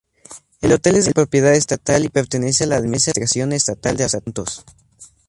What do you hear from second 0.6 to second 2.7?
El hotel es de propiedad estatal y pertenece a